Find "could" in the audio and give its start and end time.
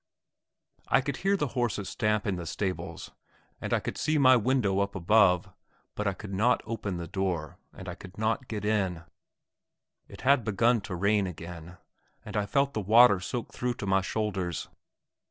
1.01-1.17, 3.79-3.99, 6.13-6.33, 7.93-8.17